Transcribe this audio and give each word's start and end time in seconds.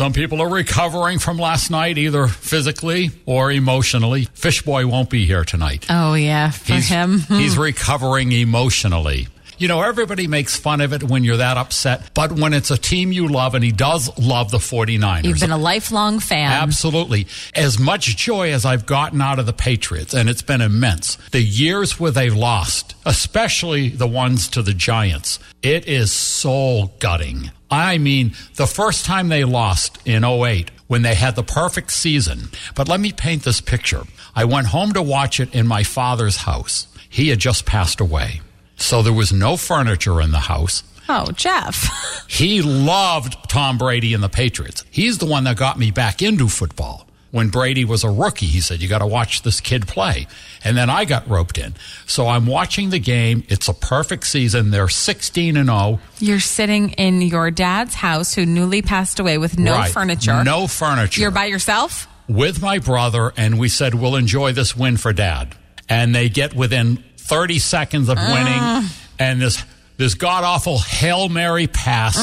Some 0.00 0.14
people 0.14 0.40
are 0.40 0.48
recovering 0.48 1.18
from 1.18 1.36
last 1.36 1.70
night, 1.70 1.98
either 1.98 2.26
physically 2.26 3.10
or 3.26 3.52
emotionally. 3.52 4.24
Fishboy 4.32 4.86
won't 4.86 5.10
be 5.10 5.26
here 5.26 5.44
tonight. 5.44 5.84
Oh, 5.90 6.14
yeah, 6.14 6.52
for 6.52 6.72
he's, 6.72 6.88
him. 6.88 7.18
he's 7.28 7.58
recovering 7.58 8.32
emotionally. 8.32 9.28
You 9.58 9.68
know, 9.68 9.82
everybody 9.82 10.26
makes 10.26 10.56
fun 10.56 10.80
of 10.80 10.94
it 10.94 11.02
when 11.02 11.22
you're 11.22 11.36
that 11.36 11.58
upset, 11.58 12.14
but 12.14 12.32
when 12.32 12.54
it's 12.54 12.70
a 12.70 12.78
team 12.78 13.12
you 13.12 13.28
love, 13.28 13.54
and 13.54 13.62
he 13.62 13.72
does 13.72 14.18
love 14.18 14.50
the 14.50 14.56
49ers. 14.56 15.24
You've 15.24 15.40
been 15.40 15.50
a 15.50 15.58
lifelong 15.58 16.18
fan. 16.18 16.50
Absolutely. 16.50 17.26
As 17.54 17.78
much 17.78 18.16
joy 18.16 18.54
as 18.54 18.64
I've 18.64 18.86
gotten 18.86 19.20
out 19.20 19.38
of 19.38 19.44
the 19.44 19.52
Patriots, 19.52 20.14
and 20.14 20.30
it's 20.30 20.40
been 20.40 20.62
immense, 20.62 21.16
the 21.32 21.42
years 21.42 22.00
where 22.00 22.10
they've 22.10 22.34
lost, 22.34 22.89
especially 23.04 23.88
the 23.88 24.06
ones 24.06 24.48
to 24.48 24.62
the 24.62 24.74
Giants, 24.74 25.38
it 25.62 25.86
is 25.86 26.12
soul 26.12 26.92
gutting. 26.98 27.50
I 27.70 27.98
mean, 27.98 28.34
the 28.56 28.66
first 28.66 29.04
time 29.04 29.28
they 29.28 29.44
lost 29.44 29.98
in 30.04 30.24
08, 30.24 30.70
when 30.90 31.02
they 31.02 31.14
had 31.14 31.36
the 31.36 31.42
perfect 31.44 31.92
season. 31.92 32.48
But 32.74 32.88
let 32.88 32.98
me 32.98 33.12
paint 33.12 33.44
this 33.44 33.60
picture. 33.60 34.02
I 34.34 34.44
went 34.44 34.66
home 34.66 34.92
to 34.94 35.02
watch 35.02 35.38
it 35.38 35.54
in 35.54 35.66
my 35.68 35.84
father's 35.84 36.38
house. 36.38 36.88
He 37.08 37.28
had 37.28 37.38
just 37.38 37.64
passed 37.64 38.00
away. 38.00 38.40
So 38.76 39.00
there 39.00 39.12
was 39.12 39.32
no 39.32 39.56
furniture 39.56 40.20
in 40.20 40.32
the 40.32 40.40
house. 40.40 40.82
Oh, 41.08 41.30
Jeff. 41.32 42.24
he 42.28 42.60
loved 42.62 43.36
Tom 43.48 43.78
Brady 43.78 44.14
and 44.14 44.22
the 44.22 44.28
Patriots. 44.28 44.84
He's 44.90 45.18
the 45.18 45.26
one 45.26 45.44
that 45.44 45.56
got 45.56 45.78
me 45.78 45.92
back 45.92 46.22
into 46.22 46.48
football. 46.48 47.06
When 47.30 47.48
Brady 47.48 47.84
was 47.84 48.02
a 48.02 48.10
rookie, 48.10 48.46
he 48.46 48.60
said, 48.60 48.80
You 48.82 48.88
got 48.88 48.98
to 48.98 49.06
watch 49.06 49.42
this 49.42 49.60
kid 49.60 49.86
play. 49.86 50.26
And 50.64 50.76
then 50.76 50.90
I 50.90 51.04
got 51.04 51.28
roped 51.28 51.58
in. 51.58 51.74
So 52.06 52.26
I'm 52.26 52.46
watching 52.46 52.90
the 52.90 52.98
game. 52.98 53.44
It's 53.48 53.68
a 53.68 53.74
perfect 53.74 54.24
season. 54.26 54.70
They're 54.72 54.88
16 54.88 55.56
and 55.56 55.68
0. 55.68 56.00
You're 56.18 56.40
sitting 56.40 56.90
in 56.90 57.22
your 57.22 57.50
dad's 57.52 57.94
house 57.94 58.34
who 58.34 58.44
newly 58.44 58.82
passed 58.82 59.20
away 59.20 59.38
with 59.38 59.58
no 59.58 59.74
Right. 59.74 59.92
furniture. 59.92 60.42
No 60.42 60.66
furniture. 60.66 61.20
You're 61.20 61.30
by 61.30 61.46
yourself? 61.46 62.06
with 62.28 62.62
my 62.62 62.78
brother, 62.78 63.32
and 63.36 63.58
we 63.58 63.68
said, 63.68 63.92
We'll 63.94 64.14
enjoy 64.16 64.52
this 64.52 64.76
win 64.76 64.96
for 64.96 65.12
dad. 65.12 65.52
And 65.88 66.14
they 66.14 66.28
get 66.28 66.54
within 66.54 67.02
30 67.16 67.58
seconds 67.58 68.08
of 68.08 68.18
winning, 68.18 68.88
and 69.18 69.40
this, 69.42 69.64
this 69.96 70.14
god 70.14 70.44
awful 70.44 70.78
Hail 70.78 71.28
Mary 71.28 71.66
pass 71.66 72.16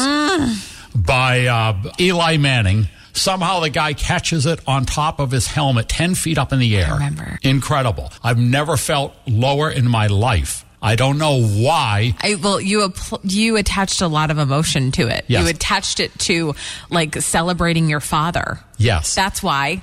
by 0.95 1.45
uh, 1.47 1.91
Eli 1.99 2.37
Manning. 2.37 2.87
Somehow 3.17 3.59
the 3.59 3.69
guy 3.69 3.93
catches 3.93 4.45
it 4.45 4.59
on 4.67 4.85
top 4.85 5.19
of 5.19 5.31
his 5.31 5.47
helmet, 5.47 5.89
10 5.89 6.15
feet 6.15 6.37
up 6.37 6.53
in 6.53 6.59
the 6.59 6.77
air. 6.77 6.93
remember. 6.93 7.39
Incredible. 7.41 8.11
I've 8.23 8.37
never 8.37 8.77
felt 8.77 9.15
lower 9.27 9.69
in 9.69 9.87
my 9.87 10.07
life. 10.07 10.63
I 10.81 10.95
don't 10.95 11.17
know 11.17 11.41
why. 11.41 12.15
I 12.21 12.35
well, 12.35 12.61
you 12.61 12.93
you 13.23 13.57
attached 13.57 14.01
a 14.01 14.07
lot 14.07 14.29
of 14.29 14.37
emotion 14.37 14.91
to 14.91 15.07
it. 15.07 15.25
Yes. 15.27 15.43
You 15.43 15.49
attached 15.49 15.99
it 15.99 16.17
to 16.19 16.53
like 16.91 17.15
celebrating 17.15 17.89
your 17.89 17.99
father. 17.99 18.59
Yes. 18.77 19.15
That's 19.15 19.41
why. 19.41 19.81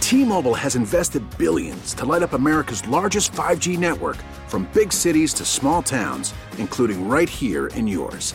T-Mobile 0.00 0.54
has 0.54 0.74
invested 0.74 1.22
billions 1.36 1.92
to 1.94 2.06
light 2.06 2.22
up 2.22 2.32
America's 2.32 2.86
largest 2.88 3.32
5G 3.32 3.76
network 3.78 4.16
from 4.46 4.66
big 4.72 4.90
cities 4.90 5.34
to 5.34 5.44
small 5.44 5.82
towns, 5.82 6.32
including 6.56 7.06
right 7.06 7.28
here 7.28 7.66
in 7.68 7.86
yours. 7.86 8.34